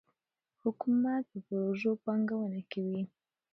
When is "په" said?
1.31-1.37